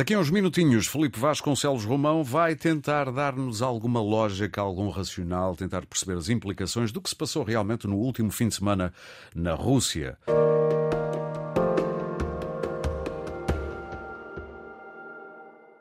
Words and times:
Daqui 0.00 0.14
a 0.14 0.18
uns 0.18 0.30
minutinhos, 0.30 0.86
Felipe 0.86 1.20
Vasconcelos 1.20 1.84
Romão 1.84 2.24
vai 2.24 2.56
tentar 2.56 3.12
dar-nos 3.12 3.60
alguma 3.60 4.00
lógica, 4.00 4.58
algum 4.58 4.88
racional, 4.88 5.54
tentar 5.54 5.84
perceber 5.84 6.16
as 6.16 6.30
implicações 6.30 6.90
do 6.90 7.02
que 7.02 7.10
se 7.10 7.14
passou 7.14 7.44
realmente 7.44 7.86
no 7.86 7.96
último 7.96 8.30
fim 8.30 8.48
de 8.48 8.54
semana 8.54 8.94
na 9.34 9.52
Rússia. 9.52 10.16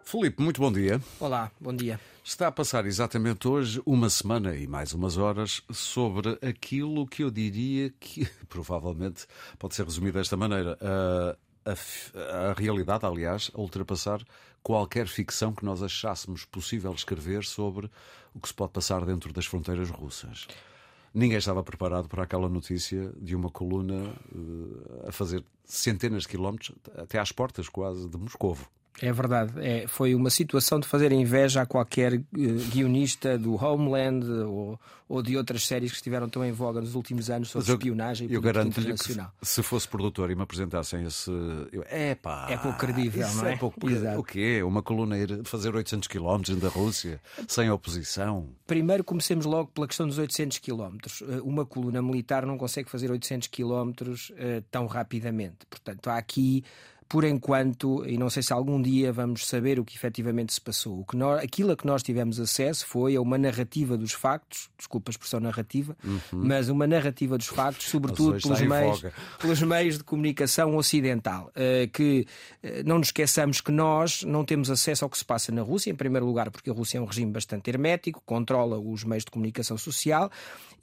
Felipe, 0.03 0.43
muito 0.43 0.59
bom 0.59 0.69
dia. 0.73 0.99
Olá, 1.17 1.49
bom 1.57 1.73
dia. 1.73 1.97
Está 2.21 2.47
a 2.47 2.51
passar 2.51 2.85
exatamente 2.85 3.47
hoje 3.47 3.81
uma 3.85 4.09
semana 4.09 4.53
e 4.53 4.67
mais 4.67 4.93
umas 4.93 5.15
horas 5.15 5.61
sobre 5.71 6.37
aquilo 6.41 7.07
que 7.07 7.23
eu 7.23 7.31
diria 7.31 7.89
que 7.97 8.27
provavelmente 8.49 9.25
pode 9.57 9.75
ser 9.75 9.85
resumido 9.85 10.17
desta 10.17 10.35
maneira. 10.35 10.77
A, 11.65 12.49
a, 12.49 12.53
realidade, 12.53 13.05
aliás, 13.05 13.51
a 13.53 13.59
ultrapassar 13.59 14.21
qualquer 14.63 15.07
ficção 15.07 15.53
que 15.53 15.65
nós 15.65 15.83
achássemos 15.83 16.45
possível 16.45 16.91
escrever 16.93 17.43
sobre 17.45 17.89
o 18.33 18.39
que 18.39 18.47
se 18.47 18.53
pode 18.53 18.71
passar 18.71 19.05
dentro 19.05 19.31
das 19.33 19.45
fronteiras 19.45 19.89
russas. 19.89 20.47
Ninguém 21.13 21.37
estava 21.37 21.63
preparado 21.63 22.07
para 22.07 22.23
aquela 22.23 22.47
notícia 22.47 23.11
de 23.17 23.35
uma 23.35 23.49
coluna 23.49 24.13
uh, 24.33 25.07
a 25.07 25.11
fazer 25.11 25.43
centenas 25.65 26.23
de 26.23 26.29
quilómetros, 26.29 26.71
até 26.95 27.19
às 27.19 27.31
portas 27.31 27.67
quase 27.67 28.07
de 28.07 28.17
Moscovo. 28.17 28.69
É 29.01 29.11
verdade, 29.11 29.53
é, 29.57 29.87
foi 29.87 30.13
uma 30.13 30.29
situação 30.29 30.79
de 30.79 30.87
fazer 30.87 31.11
inveja 31.11 31.61
a 31.61 31.65
qualquer 31.65 32.13
uh, 32.13 32.23
guionista 32.71 33.37
do 33.37 33.55
Homeland 33.55 34.29
ou, 34.29 34.79
ou, 35.07 35.23
de 35.23 35.37
outras 35.37 35.65
séries 35.65 35.91
que 35.91 35.97
estiveram 35.97 36.27
tão 36.27 36.43
em 36.43 36.51
voga 36.51 36.81
nos 36.81 36.95
últimos 36.95 37.29
anos 37.29 37.49
sobre 37.49 37.71
eu, 37.71 37.75
espionagem 37.75 38.29
e 38.29 38.33
eu 38.33 38.41
garanto 38.41 38.79
internacional. 38.79 39.31
Que 39.39 39.47
se 39.47 39.63
fosse 39.63 39.87
produtor 39.87 40.29
e 40.31 40.35
me 40.35 40.41
apresentassem 40.41 41.05
esse. 41.05 41.31
Eu, 41.71 41.83
epá, 41.89 42.47
é 42.49 42.57
pouco 42.57 42.77
credível, 42.77 43.27
não 43.35 43.47
é? 43.47 43.53
é 43.53 43.57
pouco, 43.57 43.89
Exato. 43.89 44.19
O 44.19 44.23
quê? 44.23 44.61
Uma 44.63 44.83
coluna 44.83 45.17
ir 45.17 45.43
fazer 45.45 45.73
800 45.73 46.07
km 46.07 46.55
da 46.59 46.67
Rússia 46.67 47.21
sem 47.47 47.69
oposição? 47.69 48.49
Primeiro 48.67 49.03
comecemos 49.03 49.45
logo 49.45 49.71
pela 49.71 49.87
questão 49.87 50.07
dos 50.07 50.17
800 50.17 50.59
km. 50.59 50.97
Eh, 51.21 51.41
uma 51.41 51.65
coluna 51.65 52.01
militar 52.01 52.45
não 52.45 52.57
consegue 52.57 52.89
fazer 52.89 53.09
800 53.09 53.47
km 53.47 53.89
uh, 53.89 54.61
tão 54.69 54.85
rapidamente. 54.87 55.65
Portanto, 55.69 56.07
há 56.09 56.17
aqui 56.17 56.63
por 57.09 57.23
enquanto, 57.23 58.05
e 58.05 58.19
não 58.19 58.29
sei 58.29 58.43
se 58.43 58.53
algum 58.53 58.79
dia 58.79 59.11
vamos 59.11 59.47
saber 59.47 59.79
o 59.79 59.83
que 59.83 59.95
efetivamente 59.95 60.53
se 60.53 60.61
passou. 60.61 60.99
O 60.99 61.03
que 61.03 61.17
nós, 61.17 61.43
aquilo 61.43 61.71
a 61.71 61.75
que 61.75 61.87
nós 61.87 62.03
tivemos 62.03 62.39
acesso 62.39 62.85
foi 62.85 63.15
a 63.15 63.21
uma 63.21 63.35
narrativa 63.35 63.97
dos 63.97 64.13
factos, 64.13 64.69
desculpa 64.77 65.09
a 65.09 65.13
expressão 65.13 65.39
narrativa, 65.39 65.97
uhum. 66.03 66.19
mas 66.31 66.69
uma 66.69 66.85
narrativa 66.85 67.35
dos 67.35 67.47
factos, 67.47 67.87
sobretudo 67.87 68.39
pelos 68.39 68.61
meios, 68.61 69.03
pelos 69.39 69.61
meios 69.63 69.97
de 69.97 70.03
comunicação 70.03 70.77
ocidental. 70.77 71.51
Uh, 71.55 71.89
que 71.91 72.27
uh, 72.63 72.67
não 72.85 72.99
nos 72.99 73.07
esqueçamos 73.07 73.59
que 73.59 73.71
nós 73.71 74.21
não 74.21 74.45
temos 74.45 74.69
acesso 74.69 75.03
ao 75.03 75.09
que 75.09 75.17
se 75.17 75.25
passa 75.25 75.51
na 75.51 75.63
Rússia, 75.63 75.89
em 75.89 75.95
primeiro 75.95 76.27
lugar, 76.27 76.51
porque 76.51 76.69
a 76.69 76.73
Rússia 76.73 76.99
é 76.99 77.01
um 77.01 77.05
regime 77.05 77.31
bastante 77.31 77.67
hermético, 77.71 78.21
controla 78.23 78.77
os 78.77 79.03
meios 79.03 79.25
de 79.25 79.31
comunicação 79.31 79.79
social 79.79 80.29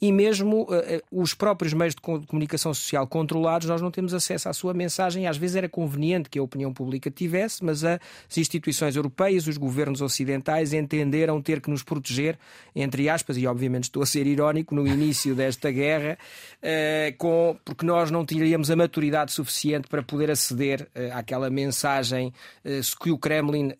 e 0.00 0.12
mesmo 0.12 0.62
uh, 0.62 0.68
os 1.10 1.34
próprios 1.34 1.72
meios 1.72 1.94
de 1.94 2.00
comunicação 2.00 2.74
social 2.74 3.06
controlados, 3.06 3.68
nós 3.68 3.80
não 3.80 3.90
temos 3.90 4.12
acesso 4.12 4.48
à 4.48 4.52
sua 4.52 4.74
mensagem. 4.74 5.26
Às 5.26 5.36
vezes 5.36 5.56
era 5.56 5.68
conveniente 5.68 6.15
que 6.24 6.38
a 6.38 6.42
opinião 6.42 6.72
pública 6.72 7.10
tivesse, 7.10 7.64
mas 7.64 7.84
as 7.84 8.00
instituições 8.36 8.96
europeias, 8.96 9.46
os 9.46 9.56
governos 9.56 10.00
ocidentais 10.00 10.72
entenderam 10.72 11.40
ter 11.40 11.60
que 11.60 11.70
nos 11.70 11.82
proteger, 11.82 12.38
entre 12.74 13.08
aspas, 13.08 13.36
e 13.36 13.46
obviamente 13.46 13.84
estou 13.84 14.02
a 14.02 14.06
ser 14.06 14.26
irónico, 14.26 14.74
no 14.74 14.86
início 14.86 15.34
desta 15.34 15.70
guerra, 15.70 16.18
eh, 16.62 17.14
com, 17.18 17.56
porque 17.64 17.84
nós 17.84 18.10
não 18.10 18.24
teríamos 18.24 18.70
a 18.70 18.76
maturidade 18.76 19.32
suficiente 19.32 19.88
para 19.88 20.02
poder 20.02 20.30
aceder 20.30 20.88
eh, 20.94 21.10
àquela 21.12 21.50
mensagem 21.50 22.32
eh, 22.64 22.80
que 23.00 23.10
o 23.10 23.18
Kremlin 23.18 23.72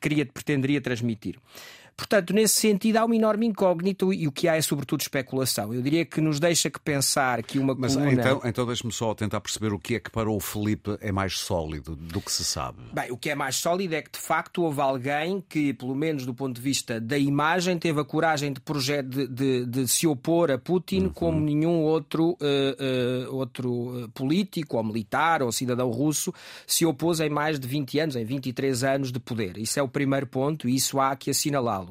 queria, 0.00 0.26
pretenderia 0.26 0.80
transmitir. 0.80 1.36
Portanto, 2.00 2.32
nesse 2.32 2.54
sentido, 2.54 2.96
há 2.96 3.04
uma 3.04 3.14
enorme 3.14 3.46
incógnito 3.46 4.10
e 4.10 4.26
o 4.26 4.32
que 4.32 4.48
há 4.48 4.56
é, 4.56 4.62
sobretudo, 4.62 5.02
especulação. 5.02 5.74
Eu 5.74 5.82
diria 5.82 6.02
que 6.06 6.18
nos 6.18 6.40
deixa 6.40 6.70
que 6.70 6.80
pensar 6.80 7.42
que 7.42 7.58
uma 7.58 7.74
Mas, 7.74 7.94
coluna... 7.94 8.12
Então, 8.12 8.40
então 8.42 8.66
deixe-me 8.66 8.90
só 8.90 9.14
tentar 9.14 9.38
perceber 9.42 9.70
o 9.74 9.78
que 9.78 9.96
é 9.96 10.00
que 10.00 10.10
para 10.10 10.30
o 10.30 10.40
Felipe 10.40 10.96
é 11.02 11.12
mais 11.12 11.38
sólido 11.38 11.94
do 11.94 12.22
que 12.22 12.32
se 12.32 12.42
sabe. 12.42 12.78
Bem, 12.90 13.12
o 13.12 13.18
que 13.18 13.28
é 13.28 13.34
mais 13.34 13.56
sólido 13.56 13.94
é 13.94 14.00
que, 14.00 14.12
de 14.12 14.18
facto, 14.18 14.62
houve 14.62 14.80
alguém 14.80 15.44
que, 15.46 15.74
pelo 15.74 15.94
menos 15.94 16.24
do 16.24 16.32
ponto 16.32 16.56
de 16.56 16.62
vista 16.62 16.98
da 16.98 17.18
imagem, 17.18 17.78
teve 17.78 18.00
a 18.00 18.04
coragem 18.04 18.54
de, 18.54 18.62
de, 19.04 19.26
de, 19.28 19.66
de 19.66 19.88
se 19.88 20.06
opor 20.06 20.50
a 20.50 20.56
Putin 20.56 21.02
uhum. 21.02 21.08
como 21.10 21.38
nenhum 21.38 21.82
outro, 21.82 22.30
uh, 22.30 23.28
uh, 23.28 23.36
outro 23.36 24.10
político, 24.14 24.78
ou 24.78 24.84
militar, 24.84 25.42
ou 25.42 25.52
cidadão 25.52 25.90
russo, 25.90 26.32
se 26.66 26.86
opôs 26.86 27.20
em 27.20 27.28
mais 27.28 27.60
de 27.60 27.68
20 27.68 27.98
anos, 27.98 28.16
em 28.16 28.24
23 28.24 28.84
anos 28.84 29.12
de 29.12 29.20
poder. 29.20 29.58
Isso 29.58 29.78
é 29.78 29.82
o 29.82 29.88
primeiro 29.88 30.26
ponto 30.26 30.66
e 30.66 30.74
isso 30.74 30.98
há 30.98 31.14
que 31.14 31.28
assinalá-lo. 31.28 31.89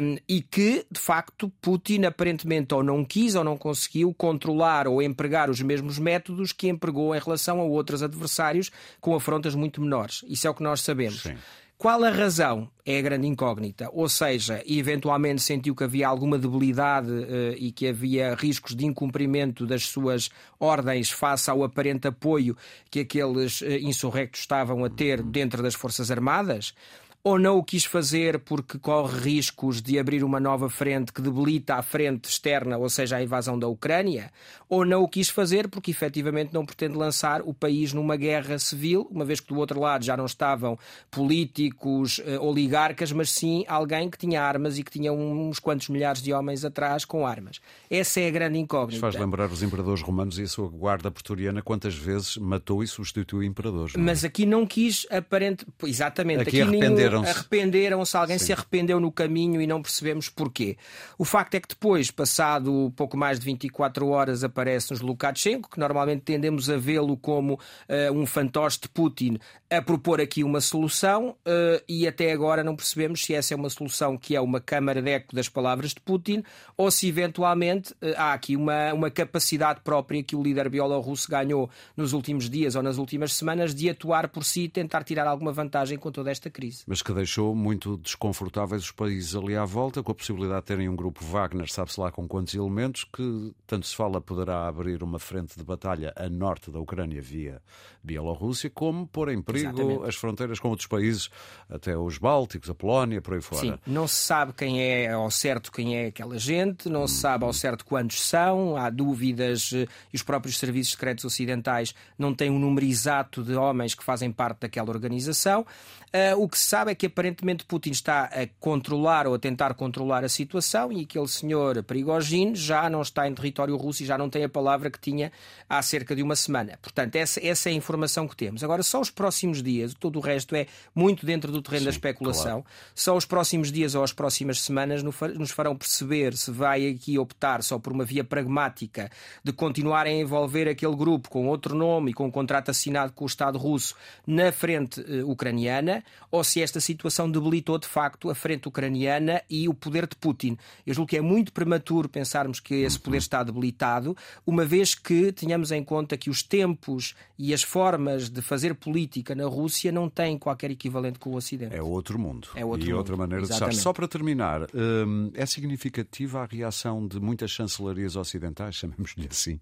Um, 0.00 0.16
e 0.28 0.42
que, 0.42 0.86
de 0.90 1.00
facto, 1.00 1.52
Putin 1.60 2.04
aparentemente 2.04 2.74
ou 2.74 2.82
não 2.82 3.04
quis 3.04 3.34
ou 3.34 3.44
não 3.44 3.56
conseguiu 3.56 4.12
controlar 4.14 4.88
ou 4.88 5.02
empregar 5.02 5.50
os 5.50 5.60
mesmos 5.62 5.98
métodos 5.98 6.52
que 6.52 6.68
empregou 6.68 7.14
em 7.14 7.18
relação 7.18 7.60
a 7.60 7.64
outros 7.64 8.02
adversários 8.02 8.70
com 9.00 9.14
afrontas 9.14 9.54
muito 9.54 9.80
menores. 9.80 10.24
Isso 10.28 10.46
é 10.46 10.50
o 10.50 10.54
que 10.54 10.62
nós 10.62 10.80
sabemos. 10.80 11.22
Sim. 11.22 11.36
Qual 11.80 12.04
a 12.04 12.10
razão? 12.10 12.68
É 12.84 12.98
a 12.98 13.00
grande 13.00 13.26
incógnita. 13.26 13.88
Ou 13.94 14.06
seja, 14.06 14.62
eventualmente 14.66 15.40
sentiu 15.40 15.74
que 15.74 15.82
havia 15.82 16.06
alguma 16.06 16.38
debilidade 16.38 17.10
uh, 17.10 17.54
e 17.56 17.72
que 17.72 17.88
havia 17.88 18.34
riscos 18.34 18.76
de 18.76 18.84
incumprimento 18.84 19.66
das 19.66 19.84
suas 19.84 20.28
ordens 20.58 21.08
face 21.08 21.50
ao 21.50 21.64
aparente 21.64 22.06
apoio 22.06 22.54
que 22.90 23.00
aqueles 23.00 23.62
uh, 23.62 23.70
insurrectos 23.80 24.42
estavam 24.42 24.84
a 24.84 24.90
ter 24.90 25.22
dentro 25.22 25.62
das 25.62 25.74
Forças 25.74 26.10
Armadas? 26.10 26.74
Ou 27.22 27.38
não 27.38 27.58
o 27.58 27.64
quis 27.64 27.84
fazer 27.84 28.38
porque 28.38 28.78
corre 28.78 29.18
riscos 29.18 29.82
de 29.82 29.98
abrir 29.98 30.24
uma 30.24 30.40
nova 30.40 30.70
frente 30.70 31.12
que 31.12 31.20
debilita 31.20 31.74
a 31.74 31.82
frente 31.82 32.30
externa, 32.30 32.78
ou 32.78 32.88
seja, 32.88 33.16
a 33.16 33.22
invasão 33.22 33.58
da 33.58 33.68
Ucrânia, 33.68 34.30
ou 34.68 34.86
não 34.86 35.02
o 35.02 35.08
quis 35.08 35.28
fazer 35.28 35.68
porque 35.68 35.90
efetivamente 35.90 36.54
não 36.54 36.64
pretende 36.64 36.96
lançar 36.96 37.42
o 37.42 37.52
país 37.52 37.92
numa 37.92 38.16
guerra 38.16 38.58
civil, 38.58 39.06
uma 39.10 39.24
vez 39.24 39.38
que 39.40 39.48
do 39.48 39.58
outro 39.58 39.78
lado 39.78 40.04
já 40.04 40.16
não 40.16 40.24
estavam 40.24 40.78
políticos, 41.10 42.20
eh, 42.24 42.38
oligarcas, 42.38 43.12
mas 43.12 43.30
sim 43.30 43.64
alguém 43.68 44.08
que 44.08 44.16
tinha 44.16 44.42
armas 44.42 44.78
e 44.78 44.82
que 44.82 44.90
tinha 44.90 45.12
uns 45.12 45.58
quantos 45.58 45.88
milhares 45.88 46.22
de 46.22 46.32
homens 46.32 46.64
atrás 46.64 47.04
com 47.04 47.26
armas. 47.26 47.60
Essa 47.90 48.20
é 48.20 48.28
a 48.28 48.30
grande 48.30 48.58
incógnita. 48.58 49.00
Faz 49.00 49.14
lembrar 49.14 49.50
os 49.50 49.62
imperadores 49.62 50.02
romanos 50.02 50.38
e 50.38 50.42
a 50.44 50.48
sua 50.48 50.68
guarda 50.68 51.10
pretoriana 51.10 51.60
quantas 51.60 51.94
vezes 51.94 52.38
matou 52.38 52.82
e 52.82 52.86
substituiu 52.86 53.42
imperadores. 53.42 53.94
É? 53.94 53.98
Mas 53.98 54.24
aqui 54.24 54.46
não 54.46 54.66
quis 54.66 55.06
aparente, 55.10 55.66
exatamente, 55.84 56.42
aqui, 56.42 56.62
aqui 56.62 56.70
nenhum 56.70 56.94
arrependeram-se. 57.18 57.38
Arrependeram-se, 57.38 58.16
alguém 58.16 58.38
Sim. 58.38 58.46
se 58.46 58.52
arrependeu 58.52 59.00
no 59.00 59.10
caminho 59.10 59.60
e 59.60 59.66
não 59.66 59.82
percebemos 59.82 60.28
porquê. 60.28 60.76
O 61.18 61.24
facto 61.24 61.54
é 61.54 61.60
que 61.60 61.68
depois, 61.68 62.10
passado 62.10 62.92
pouco 62.96 63.16
mais 63.16 63.38
de 63.38 63.46
24 63.46 64.08
horas, 64.08 64.44
aparece-nos 64.44 65.00
Lukashenko, 65.00 65.70
que 65.70 65.78
normalmente 65.78 66.22
tendemos 66.22 66.68
a 66.68 66.76
vê-lo 66.76 67.16
como 67.16 67.54
uh, 67.54 68.12
um 68.12 68.26
fantoche 68.26 68.80
de 68.82 68.88
Putin, 68.88 69.38
a 69.70 69.80
propor 69.80 70.20
aqui 70.20 70.42
uma 70.42 70.60
solução 70.60 71.30
uh, 71.30 71.82
e 71.88 72.06
até 72.06 72.32
agora 72.32 72.64
não 72.64 72.74
percebemos 72.74 73.24
se 73.24 73.34
essa 73.34 73.54
é 73.54 73.56
uma 73.56 73.70
solução 73.70 74.18
que 74.18 74.34
é 74.34 74.40
uma 74.40 74.60
câmara 74.60 75.00
de 75.00 75.10
eco 75.10 75.34
das 75.34 75.48
palavras 75.48 75.94
de 75.94 76.00
Putin 76.00 76.42
ou 76.76 76.90
se 76.90 77.08
eventualmente 77.08 77.92
uh, 77.92 78.14
há 78.16 78.32
aqui 78.32 78.56
uma, 78.56 78.92
uma 78.92 79.10
capacidade 79.10 79.80
própria 79.82 80.22
que 80.22 80.34
o 80.34 80.42
líder 80.42 80.68
bielorrusso 80.68 81.30
ganhou 81.30 81.70
nos 81.96 82.12
últimos 82.12 82.50
dias 82.50 82.74
ou 82.74 82.82
nas 82.82 82.98
últimas 82.98 83.32
semanas 83.34 83.74
de 83.74 83.88
atuar 83.88 84.28
por 84.28 84.44
si 84.44 84.62
e 84.62 84.68
tentar 84.68 85.04
tirar 85.04 85.26
alguma 85.26 85.52
vantagem 85.52 85.96
com 85.96 86.10
toda 86.10 86.30
esta 86.30 86.50
crise. 86.50 86.82
Mas 86.86 86.99
que 87.02 87.12
deixou 87.12 87.54
muito 87.54 87.96
desconfortáveis 87.96 88.84
os 88.84 88.90
países 88.90 89.34
ali 89.34 89.56
à 89.56 89.64
volta, 89.64 90.02
com 90.02 90.12
a 90.12 90.14
possibilidade 90.14 90.60
de 90.60 90.66
terem 90.66 90.88
um 90.88 90.96
grupo 90.96 91.24
Wagner, 91.24 91.70
sabe-se 91.70 92.00
lá 92.00 92.10
com 92.10 92.26
quantos 92.26 92.54
elementos, 92.54 93.04
que 93.04 93.52
tanto 93.66 93.86
se 93.86 93.94
fala 93.94 94.20
poderá 94.20 94.66
abrir 94.66 95.02
uma 95.02 95.18
frente 95.18 95.56
de 95.56 95.64
batalha 95.64 96.12
a 96.16 96.28
norte 96.28 96.70
da 96.70 96.78
Ucrânia 96.78 97.20
via 97.20 97.62
Bielorrússia, 98.02 98.70
como 98.70 99.06
pôr 99.06 99.30
em 99.30 99.42
perigo 99.42 99.80
Exatamente. 99.80 100.08
as 100.08 100.14
fronteiras 100.14 100.58
com 100.58 100.68
outros 100.68 100.86
países, 100.86 101.28
até 101.68 101.96
os 101.96 102.18
Bálticos, 102.18 102.70
a 102.70 102.74
Polónia, 102.74 103.20
por 103.20 103.34
aí 103.34 103.40
fora. 103.40 103.60
Sim, 103.60 103.78
não 103.86 104.08
se 104.08 104.22
sabe 104.22 104.52
quem 104.52 104.82
é 104.82 105.12
ao 105.12 105.30
certo 105.30 105.70
quem 105.70 105.96
é 105.96 106.06
aquela 106.06 106.38
gente, 106.38 106.88
não 106.88 107.06
se 107.06 107.20
sabe 107.20 107.44
ao 107.44 107.52
certo 107.52 107.84
quantos 107.84 108.22
são, 108.22 108.76
há 108.76 108.88
dúvidas 108.90 109.72
eh, 109.72 109.86
e 110.12 110.16
os 110.16 110.22
próprios 110.22 110.58
serviços 110.58 110.92
secretos 110.92 111.24
ocidentais 111.24 111.94
não 112.18 112.34
têm 112.34 112.50
um 112.50 112.58
número 112.58 112.86
exato 112.86 113.42
de 113.42 113.54
homens 113.54 113.94
que 113.94 114.02
fazem 114.02 114.32
parte 114.32 114.60
daquela 114.60 114.90
organização. 114.90 115.66
Uh, 116.10 116.42
o 116.42 116.48
que 116.48 116.58
se 116.58 116.64
sabe 116.64 116.89
sabe 116.90 116.92
é 116.92 116.94
que 116.94 117.06
aparentemente 117.06 117.64
Putin 117.64 117.90
está 117.90 118.24
a 118.24 118.46
controlar 118.58 119.26
ou 119.26 119.34
a 119.34 119.38
tentar 119.38 119.74
controlar 119.74 120.24
a 120.24 120.28
situação 120.28 120.92
e 120.92 121.02
aquele 121.02 121.28
senhor 121.28 121.82
Prigogine 121.84 122.54
já 122.54 122.90
não 122.90 123.02
está 123.02 123.28
em 123.28 123.34
território 123.34 123.76
russo 123.76 124.02
e 124.02 124.06
já 124.06 124.18
não 124.18 124.28
tem 124.28 124.44
a 124.44 124.48
palavra 124.48 124.90
que 124.90 124.98
tinha 124.98 125.30
há 125.68 125.80
cerca 125.82 126.14
de 126.16 126.22
uma 126.22 126.34
semana. 126.34 126.78
Portanto, 126.82 127.16
essa, 127.16 127.44
essa 127.44 127.68
é 127.68 127.72
a 127.72 127.74
informação 127.74 128.26
que 128.26 128.36
temos. 128.36 128.64
Agora, 128.64 128.82
só 128.82 129.00
os 129.00 129.10
próximos 129.10 129.62
dias, 129.62 129.94
todo 129.94 130.16
o 130.16 130.20
resto 130.20 130.54
é 130.56 130.66
muito 130.94 131.24
dentro 131.24 131.52
do 131.52 131.62
terreno 131.62 131.80
Sim, 131.80 131.84
da 131.84 131.90
especulação, 131.90 132.62
claro. 132.62 132.66
só 132.94 133.16
os 133.16 133.24
próximos 133.24 133.70
dias 133.70 133.94
ou 133.94 134.02
as 134.02 134.12
próximas 134.12 134.60
semanas 134.60 135.02
nos 135.02 135.50
farão 135.50 135.76
perceber 135.76 136.36
se 136.36 136.50
vai 136.50 136.88
aqui 136.88 137.18
optar 137.18 137.62
só 137.62 137.78
por 137.78 137.92
uma 137.92 138.04
via 138.04 138.24
pragmática 138.24 139.10
de 139.44 139.52
continuar 139.52 140.06
a 140.06 140.10
envolver 140.10 140.68
aquele 140.68 140.96
grupo 140.96 141.28
com 141.30 141.46
outro 141.46 141.74
nome 141.74 142.10
e 142.10 142.14
com 142.14 142.26
um 142.26 142.30
contrato 142.30 142.70
assinado 142.70 143.12
com 143.12 143.24
o 143.24 143.26
Estado 143.26 143.58
russo 143.58 143.94
na 144.26 144.50
frente 144.50 145.00
uh, 145.00 145.30
ucraniana 145.30 146.02
ou 146.30 146.42
se 146.42 146.62
esta 146.62 146.79
situação 146.80 147.30
debilitou 147.30 147.78
de 147.78 147.86
facto 147.86 148.30
a 148.30 148.34
frente 148.34 148.68
ucraniana 148.68 149.42
e 149.48 149.68
o 149.68 149.74
poder 149.74 150.06
de 150.06 150.16
Putin. 150.16 150.56
Eu 150.86 150.94
julgo 150.94 151.08
que 151.08 151.16
é 151.16 151.20
muito 151.20 151.52
prematuro 151.52 152.08
pensarmos 152.08 152.60
que 152.60 152.74
esse 152.74 152.98
poder 152.98 153.18
está 153.18 153.42
debilitado, 153.42 154.16
uma 154.46 154.64
vez 154.64 154.94
que 154.94 155.32
tenhamos 155.32 155.70
em 155.70 155.82
conta 155.82 156.16
que 156.16 156.30
os 156.30 156.42
tempos 156.42 157.14
e 157.38 157.54
as 157.54 157.62
formas 157.62 158.28
de 158.28 158.42
fazer 158.42 158.74
política 158.74 159.34
na 159.34 159.46
Rússia 159.46 159.90
não 159.90 160.08
têm 160.08 160.38
qualquer 160.38 160.70
equivalente 160.70 161.18
com 161.18 161.30
o 161.30 161.36
Ocidente. 161.36 161.74
É 161.74 161.82
outro 161.82 162.18
mundo. 162.18 162.48
É 162.54 162.64
outro 162.64 162.86
e 162.86 162.90
mundo. 162.90 162.98
outra 162.98 163.16
maneira 163.16 163.44
Exatamente. 163.44 163.70
de 163.70 163.76
estar. 163.78 163.82
Só 163.82 163.92
para 163.92 164.06
terminar, 164.06 164.66
hum, 164.74 165.30
é 165.34 165.46
significativa 165.46 166.42
a 166.42 166.44
reação 166.44 167.06
de 167.06 167.18
muitas 167.18 167.50
chancelarias 167.50 168.16
ocidentais, 168.16 168.74
chamemos-lhe 168.80 169.26
assim, 169.30 169.58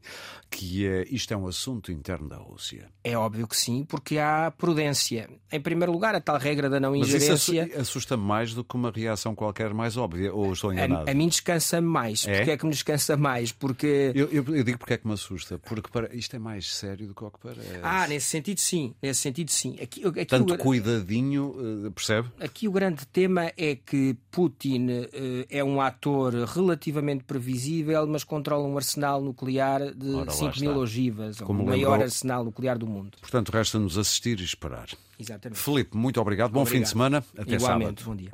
que 0.50 0.86
é, 0.86 1.06
isto 1.08 1.32
é 1.32 1.36
um 1.36 1.46
assunto 1.46 1.92
interno 1.92 2.28
da 2.28 2.36
Rússia. 2.36 2.88
É 3.04 3.16
óbvio 3.16 3.46
que 3.46 3.56
sim, 3.56 3.84
porque 3.84 4.18
há 4.18 4.50
prudência. 4.50 5.30
Em 5.50 5.60
primeiro 5.60 5.92
lugar, 5.92 6.14
a 6.14 6.20
tal 6.20 6.38
regra 6.38 6.68
da 6.68 6.80
não 6.80 6.94
ingerência. 7.16 7.62
Mas 7.62 7.70
isso 7.70 7.80
assusta-me 7.80 8.22
mais 8.22 8.54
do 8.54 8.64
que 8.64 8.74
uma 8.74 8.90
reação 8.90 9.34
qualquer 9.34 9.72
mais 9.74 9.96
óbvia, 9.96 10.32
ou 10.32 10.52
estou 10.52 10.72
enganado? 10.72 11.08
A, 11.08 11.12
a 11.12 11.14
mim 11.14 11.28
descansa 11.28 11.80
mais. 11.80 12.26
É? 12.26 12.36
Porque 12.36 12.50
é 12.50 12.56
que 12.56 12.64
me 12.64 12.72
descansa 12.72 13.16
mais? 13.16 13.52
Porque. 13.52 14.12
Eu, 14.14 14.28
eu, 14.28 14.44
eu 14.54 14.64
digo 14.64 14.78
porque 14.78 14.94
é 14.94 14.98
que 14.98 15.06
me 15.06 15.14
assusta. 15.14 15.58
Porque 15.58 15.90
para... 15.90 16.14
isto 16.14 16.34
é 16.36 16.38
mais 16.38 16.72
sério 16.74 17.06
do 17.06 17.14
que 17.14 17.24
o 17.24 17.30
que 17.30 17.38
parece. 17.38 17.68
Ah, 17.82 18.06
nesse 18.06 18.26
sentido 18.26 18.60
sim. 18.60 18.94
Nesse 19.02 19.20
sentido 19.20 19.50
sim. 19.50 19.78
Aqui, 19.80 20.04
aqui 20.06 20.26
Tanto 20.26 20.54
o... 20.54 20.58
cuidadinho, 20.58 21.54
eh, 21.86 21.90
percebe? 21.90 22.28
Aqui 22.40 22.68
o 22.68 22.72
grande 22.72 23.06
tema 23.06 23.52
é 23.56 23.76
que 23.76 24.16
Putin 24.30 24.88
uh, 24.88 25.46
é 25.50 25.62
um 25.62 25.80
ator 25.80 26.34
relativamente 26.34 27.24
previsível, 27.24 28.06
mas 28.06 28.24
controla 28.24 28.66
um 28.66 28.76
arsenal 28.76 29.20
nuclear 29.20 29.94
de 29.94 30.14
Ora, 30.14 30.30
5 30.30 30.60
mil 30.60 30.76
ogivas, 30.76 31.40
Como 31.40 31.62
o 31.62 31.66
maior 31.66 31.90
lembrou... 31.90 32.04
arsenal 32.04 32.44
nuclear 32.44 32.78
do 32.78 32.86
mundo. 32.86 33.18
Portanto, 33.20 33.50
resta-nos 33.50 33.96
assistir 33.98 34.40
e 34.40 34.44
esperar. 34.44 34.88
Exatamente. 35.18 35.58
Felipe, 35.58 35.96
muito 35.96 36.20
obrigado. 36.20 36.52
Bom 36.52 36.60
obrigado. 36.60 36.78
fim 36.78 36.84
de 36.84 36.88
semana. 36.98 37.24
Até 37.36 37.54
Igualmente, 37.54 38.02
sábado. 38.02 38.04
Bom 38.04 38.16
dia. 38.16 38.30